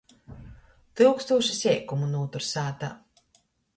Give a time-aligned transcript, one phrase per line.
[1.01, 2.91] Tyukstūša seikumu nūtur sātā.